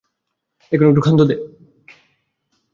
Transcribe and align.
এখন 0.71 0.85
একটু 0.87 1.01
ক্ষান্ত 1.01 1.21
দে। 1.21 1.35